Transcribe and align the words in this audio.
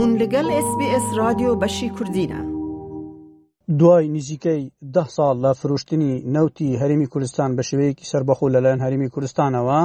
هون 0.00 0.10
لەگەل 0.22 0.46
SسBS 0.66 1.04
رادیۆ 1.20 1.50
بەشی 1.62 1.88
کوردینە. 1.96 2.40
دوای 3.80 4.06
نزیکەی 4.16 4.62
ده 4.94 5.06
ساڵ 5.16 5.34
لە 5.44 5.52
فرۆشتنی 5.60 6.12
نەوتی 6.34 6.78
هەرمی 6.82 7.06
کوردستان 7.12 7.50
بە 7.56 7.62
شێوەیەکی 7.68 8.06
سربەخۆ 8.12 8.46
لەلایەن 8.54 8.80
هەرمی 8.86 9.08
کوردستانەوە 9.14 9.80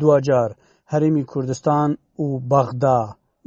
دوجار 0.00 0.50
هەرمی 0.92 1.24
کوردستان 1.32 1.88
و 2.18 2.26
بەغدا 2.50 3.00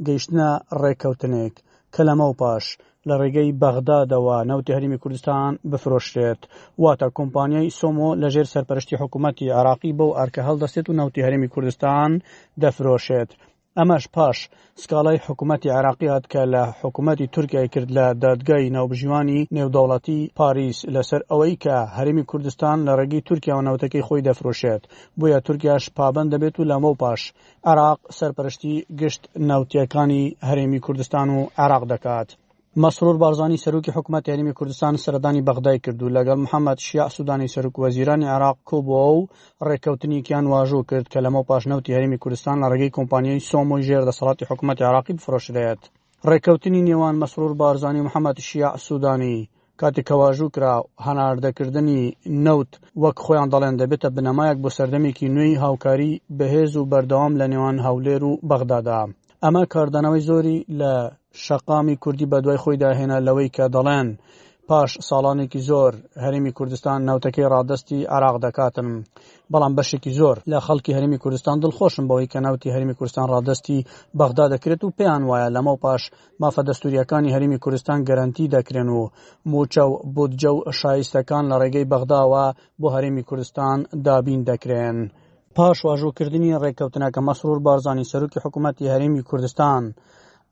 گەیشتە 0.06 0.48
ڕێککەوتنێک 0.80 1.54
کە 1.94 2.00
لەمە 2.08 2.26
و 2.30 2.34
پاش 2.40 2.64
لە 3.08 3.14
ڕێگەی 3.20 3.56
بەغدادەوە 3.62 4.38
نەوتی 4.50 4.74
هەرمی 4.76 4.98
کوردستان 5.02 5.50
بفرۆشتێت 5.70 6.40
واتە 6.84 7.08
کۆمپانیای 7.18 7.74
سۆمۆ 7.78 8.08
لەژێر 8.22 8.46
سەرپەرشتی 8.54 9.00
حکوومەتتی 9.02 9.54
عراقی 9.58 9.92
بەو 9.98 10.10
ئارکە 10.18 10.42
هەڵدەستێت 10.48 10.86
و 10.88 10.96
نەوتی 11.00 11.24
هەرمی 11.26 11.48
کوردستان 11.54 12.10
دەفرۆشێت 12.62 13.30
ئەمەش 13.82 14.04
پاش 14.16 14.38
سکاڵای 14.82 15.18
حکوومەتتی 15.26 15.72
عراقیات 15.78 16.24
کە 16.32 16.42
لە 16.54 16.62
حکوومەتتی 16.82 17.30
تورکای 17.34 17.68
کرد 17.74 17.90
لە 17.98 18.06
دادگای 18.24 18.72
ناوبژیوانی 18.76 19.46
نێودەوڵەتی 19.56 20.20
پاریس 20.38 20.78
لەسەر 20.94 21.20
ئەوەی 21.30 21.54
کە 21.64 21.76
هەرمی 21.96 22.24
کوردستان 22.30 22.76
لە 22.86 22.92
ڕێگەی 22.98 23.26
تورکیا 23.28 23.54
و 23.56 23.66
نەوتەکەی 23.68 24.06
خۆی 24.08 24.24
دەفرۆشێت 24.26 24.82
بۆیە 25.18 25.38
تورکیاش 25.46 25.84
پابند 25.98 26.30
دەبێت 26.34 26.54
و 26.58 26.68
لەمە 26.70 26.92
پاش 27.02 27.22
عراق 27.70 27.98
سەرپەرشتی 28.18 28.74
گشت 29.00 29.22
ناوتیەکانی 29.48 30.22
هەرێمی 30.48 30.80
کوردستان 30.86 31.28
و 31.36 31.40
عراق 31.64 31.84
دەکات. 31.92 32.28
مەسرور 32.82 33.14
بارزانانی 33.22 33.62
سەرروکی 33.64 33.94
حکوومەت 33.96 34.24
یاریمی 34.28 34.56
کوردستان 34.58 34.94
سەردانی 35.04 35.42
بەغدای 35.48 35.78
کردو 35.84 36.08
لەگەڵ 36.16 36.38
محەممەد 36.44 36.78
شیع 36.86 37.06
سوودانی 37.16 37.52
سەرک 37.54 37.74
وەزیرانی 37.84 38.28
عراق 38.36 38.56
کۆبووە 38.68 39.06
و 39.18 39.26
ڕێککەوتنیکیان 39.68 40.44
واژوو 40.54 40.86
کرد 40.90 41.06
کە 41.12 41.18
لەمە 41.24 41.42
پاشنەوت 41.50 41.84
یاریمی 41.94 42.20
کوردستان 42.22 42.56
لە 42.62 42.66
ڕێگەی 42.72 42.94
کۆمپانیای 42.98 43.44
سۆم 43.50 43.68
و 43.72 43.82
ژێر 43.86 44.02
دەسەڵاتی 44.10 44.48
حکوومەت 44.50 44.78
عراقی 44.88 45.16
بفرۆشدەیەت 45.18 45.82
ڕێککەوتنی 46.30 46.84
نێوان 46.88 47.14
مەسرور 47.22 47.52
بارزانانی 47.60 48.04
محەممەد 48.06 48.36
شیع 48.48 48.70
سوودانی 48.86 49.36
کاتێک 49.80 50.06
کەواژوو 50.08 50.52
کرا 50.54 50.74
هەناردەکردنی 51.06 52.02
نەوت 52.46 52.70
وەک 53.02 53.16
خۆیان 53.24 53.48
دەڵێن 53.54 53.74
دەبێتە 53.82 54.08
بنەمایەک 54.16 54.58
بۆ 54.62 54.68
سەردەمێکی 54.76 55.32
نوێی 55.36 55.60
هاوکاری 55.64 56.12
بەهێز 56.38 56.72
و 56.76 56.88
بەردەوام 56.90 57.32
لە 57.40 57.46
نێوان 57.52 57.76
هەولێر 57.86 58.22
و 58.28 58.32
بەغدادا 58.50 59.00
ئەمە 59.44 59.62
کاردانەوەی 59.74 60.26
زۆری 60.28 60.58
لە 60.80 60.92
شەقامی 61.44 61.96
کوردی 62.02 62.30
بەدوای 62.32 62.60
خۆی 62.62 62.80
داهێنا 62.82 63.18
لەوەی 63.26 63.50
کە 63.56 63.64
دەڵێن 63.74 64.08
پاش 64.68 64.90
ساڵانێکی 65.08 65.60
زۆر 65.68 65.92
هەرمی 66.24 66.52
کوردستان 66.58 66.98
ناوتەکەی 67.08 67.50
ڕادستی 67.52 67.98
عراق 68.14 68.36
دەکاتن 68.44 68.88
بەڵام 69.52 69.72
بەشێکی 69.78 70.12
زۆر 70.20 70.36
لە 70.52 70.58
خەڵکی 70.66 70.96
هەرمی 70.96 71.18
کوردستان 71.22 71.56
دڵخۆشم 71.62 72.04
بەوەی 72.10 72.30
کە 72.32 72.38
ناوتی 72.44 72.72
هەرمی 72.74 72.96
کوردستان 72.98 73.26
ڕادستی 73.34 73.78
بەغدا 74.18 74.44
دەکرێت 74.54 74.82
و 74.84 74.94
پێیان 74.98 75.22
وایە 75.30 75.48
لەمەو 75.56 75.80
پاش 75.84 76.02
مافە 76.42 76.62
دەستوریەکانی 76.68 77.34
هەرمی 77.34 77.58
کوردستان 77.64 77.98
گەرانتی 78.08 78.50
دەکرێن 78.56 78.88
و 78.92 79.00
موچە 79.52 79.84
و 79.88 79.92
بودجە 80.14 80.50
و 80.54 80.58
شایستەکان 80.80 81.44
لە 81.50 81.56
ڕێگەی 81.62 81.88
بەغداوە 81.92 82.44
بۆ 82.80 82.88
هەرمی 82.96 83.26
کوردستان 83.28 83.78
دابین 84.06 84.40
دەکرێن. 84.50 84.98
پاش 85.58 85.78
واژۆکردنی 85.86 86.58
ڕێککەوتنە 86.62 87.08
کە 87.14 87.20
مەسرور 87.28 87.58
بارزانانی 87.66 88.08
سەرروکی 88.10 88.42
حکوومەتتی 88.44 88.90
هەرێمی 88.94 89.26
کوردستان 89.28 89.82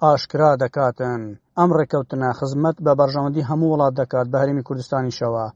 ئاشکرا 0.02 0.50
دەکاتن 0.62 1.20
ئەم 1.58 1.70
ڕێککەوتنە 1.78 2.30
خزمەت 2.38 2.76
بە 2.84 2.92
بەرژەوەندی 2.98 3.46
هەموو 3.50 3.72
وڵات 3.74 3.94
دەکات 4.00 4.26
بە 4.32 4.36
هەرمی 4.42 4.66
کوردستانی 4.68 5.16
شەوە 5.18 5.46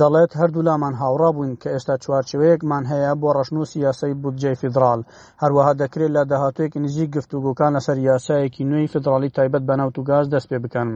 دەڵێت 0.00 0.32
هەردوو 0.40 0.66
لامان 0.68 0.94
هاوڕا 1.00 1.30
بووین 1.34 1.54
کە 1.62 1.68
ئێستا 1.74 1.94
چوارچوەیەکمان 2.04 2.84
هەیە 2.92 3.12
بۆ 3.20 3.28
ڕەشنووسی 3.36 3.78
یاسای 3.86 4.14
بودجێ 4.22 4.52
فیدرال 4.60 5.00
هەروەها 5.42 5.72
دەکرێت 5.82 6.10
لە 6.16 6.22
داهاتوێکی 6.30 6.82
نزیک 6.86 7.08
گفتوگوکان 7.16 7.72
لەسەر 7.76 7.98
یاسایەکی 8.10 8.68
نوێی 8.70 8.90
فدرالی 8.92 9.34
تایبەت 9.36 9.62
بە 9.68 9.74
ناوت 9.80 9.96
و 9.98 10.06
گاز 10.10 10.26
دەست 10.34 10.46
پێ 10.50 10.58
بکەن 10.64 10.88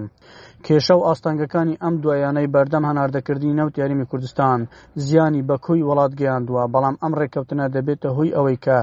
کێشە 0.66 0.94
و 0.96 1.06
ئاستانگەکانی 1.06 1.80
ئەم 1.82 1.94
دوایانەی 2.02 2.52
بەردەم 2.54 2.84
هەناردەکردنی 2.90 3.56
نەوت 3.58 3.74
یاریمی 3.80 4.08
کوردستان 4.10 4.58
زیانی 5.06 5.46
بە 5.48 5.56
کوی 5.66 5.86
وڵات 5.88 6.12
گەیاندووە 6.20 6.64
بەڵام 6.72 6.96
ئەم 7.02 7.12
ڕێککەوتنە 7.18 7.66
دەبێتە 7.74 8.08
هۆی 8.16 8.34
ئەوەی 8.36 8.58
کە 8.64 8.78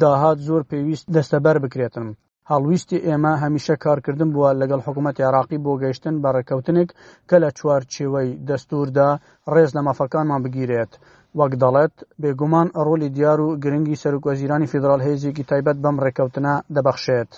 داهات 0.00 0.38
زۆر 0.48 0.62
پێویست 0.70 1.06
دەستەبەر 1.16 1.56
بکرێتن 1.64 2.06
هەڵویستی 2.52 3.02
ئێمە 3.06 3.32
هەمیشە 3.42 3.74
کارکردن 3.84 4.28
بووە 4.34 4.50
لەگەڵ 4.60 4.80
حکوومەت 4.86 5.16
عراقی 5.28 5.62
بۆ 5.64 5.72
گەیشتن 5.82 6.14
بە 6.22 6.28
ڕێکەوتنێک 6.36 6.90
کە 7.28 7.36
لە 7.42 7.50
چوارچێوەی 7.58 8.28
دەستوردا 8.48 9.08
ڕێز 9.54 9.70
لە 9.76 9.80
مەفەکانمان 9.88 10.40
بگیرێت. 10.44 10.92
وەک 11.38 11.52
دەڵێت 11.62 11.94
بێگومان 12.22 12.68
ڕۆلی 12.86 13.08
دیار 13.16 13.38
و 13.42 13.48
گرنگی 13.62 14.00
سەرکوەزیرانی 14.02 14.70
فیدرال 14.72 15.00
هێزیێکی 15.06 15.48
تایبەت 15.50 15.76
بەم 15.84 15.96
ڕێکەوتنە 16.04 16.54
دەبەخشێت. 16.74 17.30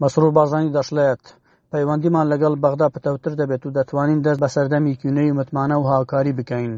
مەسرور 0.00 0.32
بازانی 0.38 0.74
دەشلێت. 0.76 1.22
پەیوەندیمان 1.74 2.26
لەگەڵ 2.32 2.54
بەغدا 2.64 2.88
پتەوتر 2.94 3.32
دەبێت 3.40 3.62
و 3.66 3.74
دەتوانین 3.78 4.20
دەست 4.26 4.40
بە 4.42 4.48
سەردەمی 4.54 4.98
کیونەی 5.00 5.36
متمانە 5.38 5.76
و 5.78 5.88
هاوکاری 5.92 6.36
بکەین 6.38 6.74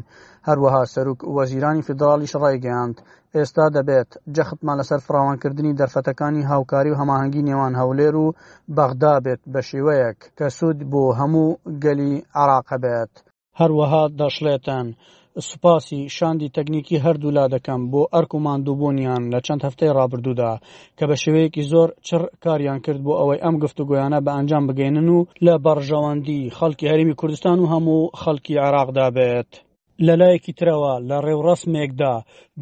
هەروەها 0.47 0.83
سەرک 0.93 1.19
وەزیرانی 1.37 1.85
فدراڵیش 1.87 2.33
ڕایگەیاند 2.43 2.97
ئێستا 3.35 3.65
دەبێت 3.77 4.09
جەختمان 4.35 4.75
لەسەر 4.81 4.99
فراوانکردنی 5.07 5.77
دەرفەتەکانی 5.79 6.47
هاوکاری 6.51 6.91
و 6.91 6.99
هەماهنگگی 7.01 7.45
نێوان 7.49 7.73
هەولێر 7.81 8.15
و 8.23 8.27
بەغدا 8.77 9.13
بێت 9.25 9.41
بە 9.53 9.61
شێوەیەک 9.69 10.19
کە 10.37 10.47
سوود 10.57 10.79
بۆ 10.91 11.03
هەموو 11.19 11.49
گەلی 11.83 12.13
عراقە 12.41 12.77
بێت 12.83 13.13
هەروەها 13.59 14.03
دەشڵێتەن 14.21 14.87
سوپاسی 15.45 15.97
شاندی 16.17 16.47
تەکنیکی 16.57 16.97
هەردوو 17.05 17.35
لا 17.37 17.45
دەکەم 17.55 17.81
بۆ 17.91 18.01
ئەرک 18.13 18.31
و 18.33 18.39
مادووبوونیان 18.45 19.23
لە 19.33 19.39
چەند 19.47 19.61
هەفتەی 19.67 19.95
ڕابردوودا 19.97 20.51
کە 20.97 21.03
بە 21.09 21.15
شێوەیەکی 21.23 21.63
زۆر 21.71 21.89
چڕ 22.07 22.21
کاریان 22.43 22.79
کرد 22.85 23.01
بۆ 23.05 23.13
ئەوەی 23.19 23.43
ئەم 23.43 23.55
گفتو 23.63 23.83
گویانە 23.89 24.19
بە 24.25 24.31
ئەنجام 24.37 24.63
بگەێنن 24.69 25.09
و 25.15 25.19
لە 25.45 25.53
بەڕژەوەندی 25.65 26.51
خەڵکی 26.57 26.89
هەرمی 26.91 27.15
کوردستان 27.19 27.57
و 27.59 27.69
هەموو 27.73 28.09
خەڵکی 28.21 28.55
عراقدا 28.65 29.07
بێت. 29.15 29.51
لەلایەکی 30.07 30.51
ترەوە 30.59 30.93
لە 31.09 31.17
ڕێوڕسمێکدا 31.25 32.13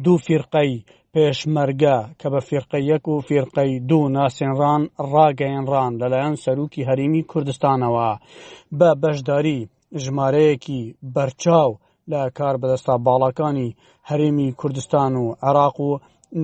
دوو 0.04 0.16
فیرقەی 0.26 0.74
پێشمەرگە 1.14 1.98
کە 2.20 2.26
بە 2.32 2.40
فێرقەیەک 2.48 3.04
و 3.08 3.14
فێرقەی 3.28 3.72
دوو 3.88 4.04
ناسێنران 4.16 4.82
ڕاگەیەنران 5.12 5.92
لەلایەن 6.00 6.36
سەرروکی 6.44 6.86
هەریمی 6.88 7.22
کوردستانەوە 7.30 8.08
بە 8.78 8.90
بەشداری 9.02 9.58
ژمارەیەکی 10.02 10.80
بەرچاو 11.14 11.70
لە 12.12 12.22
کار 12.38 12.54
بەدەستا 12.62 12.94
باڵەکانی 13.06 13.68
هەرێمی 14.08 14.54
کوردستان 14.60 15.12
و 15.18 15.24
عراق 15.48 15.76
و 15.88 15.90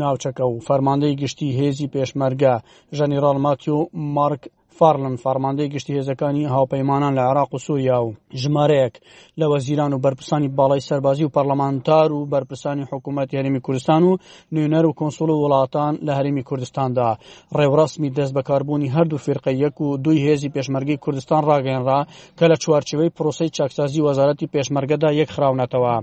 ناوچەکە 0.00 0.44
و 0.48 0.62
فەرماندەی 0.66 1.18
گشتی 1.22 1.56
هێزی 1.58 1.90
پێشمەرگە 1.94 2.54
ژەنیرال 2.96 3.38
ماتیو 3.44 3.78
مارک 4.16 4.42
فارلن 4.78 5.16
فەرماندەی 5.24 5.68
گشتی 5.74 5.96
هێزەکانی 6.02 6.50
هاوپەیمانان 6.52 7.14
لە 7.18 7.22
عراق 7.30 7.50
و 7.54 7.58
سووریا 7.66 7.98
و 8.04 8.10
ژمارەیەک 8.42 8.94
لە 9.40 9.42
وەزیران 9.52 9.92
و 9.92 9.98
بەرپرسانی 10.04 10.50
باڵای 10.58 10.78
سەربازی 10.88 11.24
و 11.24 11.28
پەرلەمانتار 11.36 12.08
و 12.12 12.28
بەرپرسانی 12.32 12.84
حکوومەت 12.92 13.34
هەرمی 13.34 13.60
کوردستان 13.66 14.02
و 14.10 14.16
نوێنەر 14.54 14.84
و 14.86 14.92
کنسڵ 15.00 15.20
و 15.30 15.40
وڵاتان 15.48 15.94
لە 16.06 16.12
هەرمی 16.18 16.42
کوردستاندا 16.42 17.08
ڕێوڕسمی 17.58 18.10
دەست 18.18 18.34
بەکاربوونی 18.36 18.90
هەردوو 18.96 19.18
فرقە 19.26 19.52
یەک 19.64 19.80
و 19.80 19.96
دوی 20.04 20.18
هێزی 20.26 20.48
پێشمەرگی 20.54 20.96
کوردستان 21.04 21.42
ڕاگەنرا 21.50 22.00
کە 22.38 22.44
لە 22.50 22.56
چوارچەوەی 22.62 23.14
پرۆسی 23.16 23.48
چاکسازی 23.56 24.00
وەزارەتی 24.06 24.48
پێشمەرگەدا 24.54 25.10
یەک 25.20 25.30
خراونەتەوە 25.34 25.96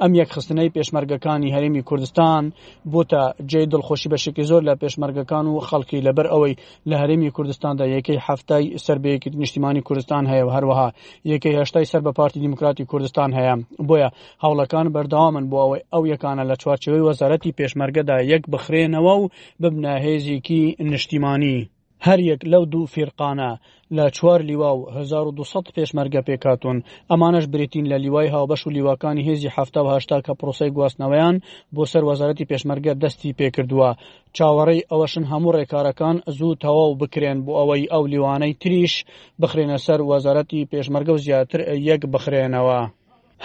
ئەم 0.00 0.12
یەکخستنەی 0.20 0.70
پێشمەرگەکانی 0.76 1.52
هەرمی 1.56 1.82
کوردستان 1.88 2.44
بۆتە 2.92 3.22
جێ 3.50 3.62
دڵخۆشی 3.72 4.08
بەشکی 4.12 4.44
زۆر 4.50 4.62
لە 4.68 4.74
پێشمەرگەکان 4.82 5.46
و 5.52 5.60
خەڵکی 5.68 5.98
لەبەر 6.06 6.26
ئەوەی 6.32 6.54
لە 6.90 6.96
هەرمی 7.02 7.30
کوردستاندا 7.36 7.86
یەک 7.96 8.07
یەکەی 8.08 8.24
هەفتای 8.28 8.64
سربەیەکی 8.86 9.34
نیشتیمانی 9.42 9.80
کوردستان 9.88 10.24
هەیە 10.32 10.44
و 10.46 10.50
هەروەها 10.56 10.88
یەکەی 11.32 11.56
هێشتای 11.58 11.90
سەر 11.92 12.00
بە 12.06 12.12
پارتی 12.18 12.40
دیموکراتی 12.44 12.88
کوردستان 12.90 13.30
هەیە 13.38 13.54
بۆیە 13.88 14.08
هەوڵەکان 14.44 14.86
بەرداوامن 14.94 15.44
بۆ 15.52 15.56
ئەوەی 15.64 15.82
ئەو 15.92 16.02
یەکانە 16.12 16.44
لە 16.50 16.56
چوارچەوەی 16.62 17.04
وەزارەتی 17.08 17.56
پێشمەرگەدا 17.58 18.16
یەک 18.32 18.42
بخرێنەوە 18.52 19.14
و 19.22 19.24
ببنە 19.62 19.94
هێزیکی 20.04 20.62
نیشتیمانی. 20.90 21.58
هەریەک 22.06 22.40
لەو 22.52 22.62
دوو 22.72 22.90
فیرقانە 22.94 23.50
لە 23.96 24.04
چوار 24.16 24.40
لیوا 24.48 24.70
و 24.76 24.80
1200 24.96 25.66
پێشمەرگە 25.76 26.20
پێکاتون 26.28 26.76
ئەمانش 27.10 27.44
برتین 27.54 27.84
لە 27.92 27.96
لیوای 28.04 28.32
هاوبەش 28.34 28.62
و 28.64 28.72
لیواکانی 28.76 29.26
هێزی 29.28 29.54
هەفتا 29.56 29.80
و 29.84 29.92
هشتا 29.94 30.18
کە 30.26 30.32
پرۆسی 30.40 30.70
گواستنەوەیان 30.76 31.36
بۆ 31.74 31.82
سەر 31.92 32.02
وەزارەتی 32.10 32.48
پێشمەرگە 32.50 32.92
دەستی 33.02 33.36
پێکردووە 33.40 33.90
چاوەڕێی 34.36 34.86
ئەوەشن 34.90 35.24
هەموو 35.32 35.54
ڕێکارەکان 35.56 36.16
زوو 36.38 36.58
تەواو 36.62 36.98
بکرێن 37.02 37.38
بۆ 37.46 37.52
ئەوەی 37.60 37.90
ئەو 37.92 38.04
لیوانەی 38.12 38.56
تریش 38.62 38.94
بخرێنە 39.42 39.76
سەر 39.86 40.00
وەزارەتی 40.10 40.68
پێشمەرگە 40.72 41.12
و 41.14 41.22
زیاتر 41.26 41.60
یەک 41.88 42.02
بخرێنەوە. 42.14 42.80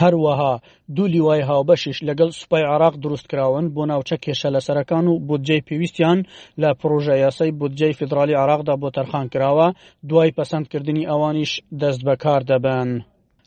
هەروەها 0.01 0.51
دوو 0.95 1.07
لیوای 1.13 1.41
هاوبەشش 1.49 1.97
لەگەڵ 2.07 2.29
سوپای 2.39 2.63
عراق 2.73 2.93
دروست 3.03 3.25
کراون 3.31 3.65
بۆ 3.75 3.81
ناوچە 3.91 4.15
کێشە 4.23 4.49
لەسەرەکان 4.55 5.05
و 5.07 5.13
بودجەی 5.29 5.65
پێویستیان 5.67 6.19
لە 6.61 6.69
پرۆژە 6.79 7.15
یاسای 7.25 7.51
بودجەی 7.59 7.97
فدرالی 7.99 8.39
عراقدا 8.43 8.75
بۆ 8.81 8.87
تەرخان 8.97 9.25
کراوە 9.33 9.67
دوای 10.09 10.33
پەسەندکردنی 10.37 11.07
ئەوانیش 11.11 11.51
دەست 11.81 12.01
بەکار 12.07 12.41
دەبن. 12.49 12.89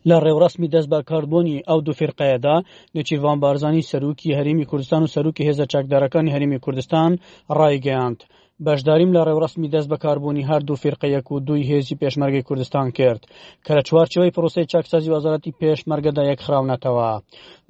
لە 0.09 0.17
ڕێوڕسمی 0.25 0.73
دەست 0.75 0.89
بەکاربوونی 0.95 1.63
ئەو 1.69 1.79
دو 1.87 1.93
فرقەیەدا 2.01 2.57
نەچیروان 2.97 3.39
بارزانانی 3.45 3.89
سەرروکی 3.91 4.37
هەرمی 4.39 4.69
کوردستان 4.71 5.01
و 5.03 5.11
سەرروکی 5.15 5.45
هێزە 5.49 5.67
چاکدارەکانی 5.73 6.33
هەرمی 6.35 6.59
کوردستان 6.65 7.13
ڕایگەیاند. 7.59 8.21
بەشداریم 8.67 9.11
لە 9.17 9.21
ڕێوەڕستمی 9.29 9.73
دەست 9.75 9.89
بەکاربوونی 9.93 10.49
هەردوو 10.51 10.81
فرقەیەک 10.83 11.27
و 11.31 11.41
دوی 11.49 11.67
هێزی 11.71 11.99
پێشمەرگی 12.03 12.47
کوردستان 12.49 12.87
کرد 12.99 13.23
کە 13.67 13.73
لە 13.77 13.83
چوارچەوەی 13.89 14.35
پرۆسی 14.37 14.69
چاکسازی 14.73 15.13
وەزارەتی 15.15 15.57
پێشمەرگەدا 15.61 16.23
یەک 16.31 16.41
خراونەتەوە 16.47 17.09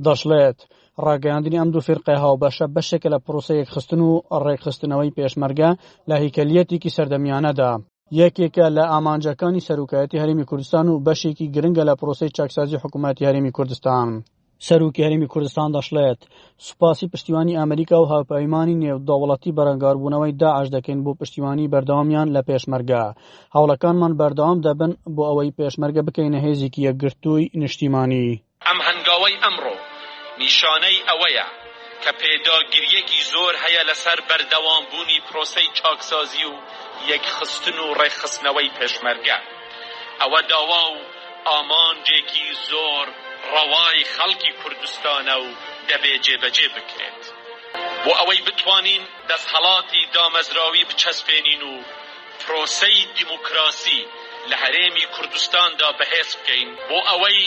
دەشڵێت. 0.04 0.58
ڕاگەاندنی 1.06 1.60
ئەم 1.60 1.68
دوو 1.74 1.86
فرقی 1.88 2.20
هاوبەشە 2.22 2.66
بەشێکە 2.74 3.08
لە 3.14 3.18
پرۆسەیەک 3.24 3.68
خستن 3.74 4.00
و 4.08 4.10
ڕێکخستنەوەی 4.44 5.14
پێشمەرگە 5.18 5.70
لە 6.08 6.14
هیکەلیەتێکی 6.22 6.94
سەردەمیانەدا. 6.96 7.72
یەکێکە 8.20 8.66
لە 8.76 8.84
ئامانجەکانی 8.92 9.64
سەرروکایەتی 9.68 10.20
هەرمی 10.22 10.48
کوردستان 10.50 10.86
و 10.88 11.00
بەشێکی 11.06 11.50
گرنگە 11.54 11.84
لە 11.88 11.94
پرۆسی 12.00 12.34
چاکسازی 12.36 12.80
حکوومەتتی 12.82 13.26
هەرمی 13.28 13.54
کوردستان. 13.56 14.08
سەرروکی 14.64 15.04
هەرمی 15.06 15.28
کوردستان 15.32 15.70
دەشڵێت 15.76 16.20
سوپاسی 16.66 17.08
پشتیوانی 17.12 17.56
ئەمریکا 17.60 17.96
و 18.00 18.08
هاوپەیمانی 18.12 18.78
نێوداوڵەتی 18.82 19.54
بەرەنگاربوونەوەی 19.58 20.36
داعش 20.42 20.68
دەکەین 20.76 21.00
بۆ 21.04 21.12
پشتیوانی 21.20 21.68
بەردەوامیان 21.72 22.28
لە 22.36 22.42
پێشمەرگە 22.48 23.04
هەوڵەکانمان 23.56 24.12
بەردەوام 24.20 24.58
دەبن 24.66 24.92
بۆ 25.16 25.22
ئەوەی 25.28 25.54
پێشمەرگە 25.58 26.02
بکەینە 26.06 26.40
هێزیکی 26.46 26.80
یەکگرتووی 26.88 27.50
نیشتیمانی 27.60 28.26
ئەم 28.66 28.78
هەنگاوی 28.88 29.36
ئەمڕۆ 29.44 29.74
نیشانەی 30.40 30.98
ئەوەیە 31.08 31.46
کە 32.02 32.10
پێداگیریەکی 32.20 33.20
زۆر 33.32 33.54
هەیە 33.64 33.82
لەسەر 33.88 34.18
بەردەوامبوونی 34.28 35.18
پرۆسەی 35.26 35.68
چاکسازی 35.78 36.44
و 36.50 36.54
یەکخستن 37.10 37.76
و 37.84 37.88
ڕێخستنەوەی 38.00 38.72
پێشمەرگە 38.76 39.38
ئەوە 40.20 40.40
داوا 40.52 40.84
و 40.94 41.02
ئامانجێکی 41.48 42.46
زۆر 42.70 43.06
ڕەوای 43.54 43.98
خەڵکی 44.14 44.52
کوردستانە 44.60 45.36
و 45.44 45.46
دەبێ 45.90 46.14
جێبەجێ 46.26 46.68
بکرێت 46.76 47.22
بۆ 48.04 48.12
ئەوەی 48.18 48.40
بتوانین 48.46 49.04
دەستهڵاتی 49.28 50.02
دامەزراوی 50.14 50.86
بچەسپێنین 50.90 51.62
و 51.70 51.74
فرۆسەی 52.44 52.98
دیموکراسی 53.18 54.00
لە 54.50 54.56
هەرێمی 54.62 55.06
کوردستاندا 55.14 55.88
بەهێز 55.98 56.30
بکەین 56.38 56.70
بۆ 56.88 56.98
ئەوەی 57.08 57.40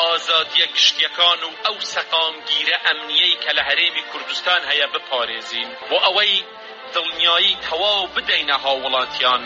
ئازادیە 0.00 0.66
گشتیەکان 0.74 1.40
و 1.46 1.50
ئەو 1.66 1.76
سەقامگیرە 1.94 2.76
ئەمنیەی 2.86 3.38
کە 3.42 3.50
لە 3.58 3.62
هەرێمی 3.68 4.04
کوردستان 4.12 4.60
هەیە 4.70 4.86
بپارێزین 4.94 5.70
بۆ 5.88 5.96
ئەوەی 6.04 6.34
دڵنیایی 6.94 7.58
تەواو 7.66 8.10
بدەینە 8.14 8.56
هاوڵاتیان 8.64 9.42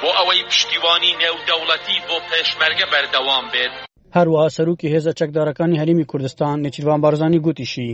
بۆ 0.00 0.10
ئەوەی 0.18 0.46
پشتیوانی 0.50 1.16
نێودەوڵەتی 1.22 1.98
بۆ 2.08 2.16
پێشمەرگە 2.30 2.86
بەردەوام 2.92 3.46
بێت 3.54 3.74
هەروەها 4.16 4.48
سەرروکی 4.56 4.90
هێزە 4.94 5.12
چەکدارەکانی 5.20 5.80
هەرمی 5.80 6.08
کوردستان 6.10 6.56
نێچیروان 6.64 7.00
بارزانانی 7.04 7.42
گوتیشی 7.46 7.90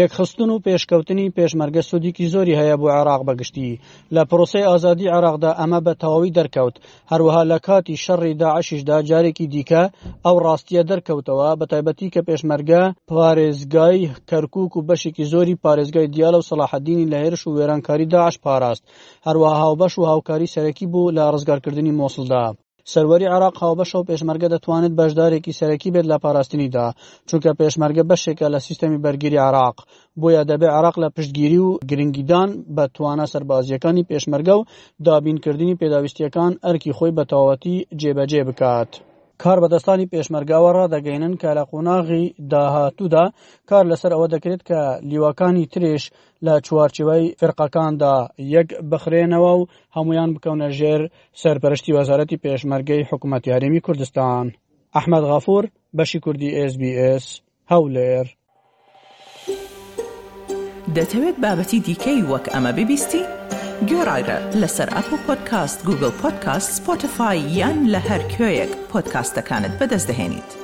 یەک 0.00 0.10
خستن 0.16 0.48
و 0.50 0.62
پێشکەوتنی 0.66 1.32
پێشمەرگە 1.38 1.82
سوودیکی 1.90 2.30
زۆری 2.34 2.58
هەیە 2.60 2.76
بۆ 2.80 2.86
عراق 2.98 3.22
بەگشتی 3.28 3.70
لە 4.14 4.22
پرۆسی 4.30 4.68
ئازادی 4.70 5.12
عراقدا 5.16 5.50
ئەمە 5.60 5.80
بە 5.86 5.92
تەواوی 6.02 6.34
دەرکەوت 6.38 6.74
هەروەها 7.12 7.42
لە 7.52 7.58
کاتی 7.66 8.00
شەڕی 8.04 8.34
داعششدا 8.42 8.96
جارێکی 9.10 9.46
دیکە 9.54 9.82
ئەو 10.26 10.36
ڕاستیە 10.46 10.82
دەرکەوتەوە 10.90 11.48
بە 11.58 11.64
تایبەتی 11.70 12.08
کە 12.14 12.20
پێشمەرگە 12.28 12.82
پارێزگای 13.10 14.00
کەرکک 14.30 14.72
و 14.76 14.84
بەشێکی 14.88 15.24
زۆری 15.32 15.58
پارێزگای 15.64 16.10
دیالە 16.14 16.38
و 16.40 16.46
سەلاحدینی 16.50 17.08
لە 17.12 17.16
هێرش 17.24 17.42
و 17.46 17.54
وێرانکاری 17.56 18.06
داعش 18.14 18.36
پاراست 18.44 18.82
هەروەها 19.26 19.56
هاوبەش 19.62 19.94
و 19.98 20.08
هاوکاری 20.10 20.50
سەرەکی 20.54 20.84
بوو 20.92 21.12
لە 21.16 21.22
ڕزگارکردنی 21.34 21.96
مۆسلدا 22.00 22.44
سەروەری 22.92 23.26
عراق 23.34 23.54
هاوبەشە 23.62 23.96
و 23.98 24.06
پێشمەرگە 24.10 24.48
دەتوانێت 24.54 24.94
بەشدارێکی 24.98 25.56
سەرەکی 25.58 25.92
بێت 25.94 26.06
لە 26.12 26.16
پاراستنیدا 26.22 26.86
چونکە 27.28 27.50
پێشمەرگە 27.60 28.04
بەشێکە 28.10 28.46
لە 28.54 28.58
سیستەمی 28.66 29.02
بەرگری 29.04 29.42
عراق 29.48 29.76
بۆیە 30.20 30.42
دەبێت 30.50 30.72
عراق 30.78 30.96
لە 31.02 31.08
پشتگیری 31.16 31.60
و 31.66 31.70
گرنگیدان 31.90 32.50
بە 32.76 32.84
توانە 32.94 33.26
سەربازیەکانی 33.32 34.06
پێشمەرگە 34.10 34.54
و 34.56 34.66
دابینکردنی 35.06 35.78
پێداویستیەکان 35.80 36.52
ئەرکی 36.66 36.94
خۆی 36.98 37.12
بە 37.16 37.24
تاوەتی 37.32 37.76
جێبەجێ 38.00 38.42
بکات. 38.48 38.90
کار 39.42 39.58
بەدەستانی 39.64 40.10
پێشمەرگاوە 40.12 40.70
ڕدەگەینن 40.78 41.34
کە 41.40 41.48
لە 41.58 41.64
قۆناغی 41.70 42.24
داهاتوودا 42.50 43.24
کار 43.70 43.84
لەسەر 43.92 44.12
ئەوە 44.14 44.28
دەکرێت 44.34 44.62
کە 44.68 44.80
لیوەکانی 45.10 45.66
ترێش 45.72 46.04
لە 46.46 46.54
چوارچوەی 46.66 47.24
فرقەکاندا 47.40 48.16
یەک 48.54 48.68
بخرێنەوە 48.90 49.52
و 49.60 49.66
هەمویان 49.96 50.30
بکەونە 50.34 50.68
ژێر 50.78 51.02
سەرپەرشتی 51.42 51.94
وەزارەتی 51.98 52.40
پێشمەرگەی 52.44 53.06
حکوومەت 53.10 53.42
یاریمی 53.50 53.80
کوردستان 53.86 54.44
ئەحمد 54.96 55.24
غافور 55.30 55.64
بەشی 55.98 56.18
کوردی 56.24 56.50
SسBS 56.70 57.24
هەولێر 57.72 58.26
دەتەوێت 60.96 61.36
بابەتی 61.44 61.78
دیکەی 61.88 62.20
وەک 62.30 62.44
ئەمە 62.54 62.72
ببیستی؟ 62.78 63.22
Görajda 63.92 64.36
لەسەر 64.60 64.88
ئەپل 64.94 65.16
پۆدکاست 65.26 65.78
گوگل 65.88 66.10
پۆدکاست 66.22 66.68
سپۆتفاای 66.78 67.38
یان 67.58 67.78
لە 67.94 68.00
هەر 68.08 68.22
کوێیەک 68.32 68.70
پۆدکاستەکانت 68.90 69.72
بەدەستدەێنیت. 69.80 70.63